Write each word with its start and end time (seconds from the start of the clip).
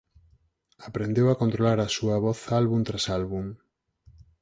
Aprendeu 0.91 1.27
a 1.31 1.37
controlar 1.41 1.77
a 1.81 1.91
súa 1.95 2.15
voz 2.25 2.39
álbum 2.61 2.81
tras 2.87 3.05
álbum. 3.19 3.45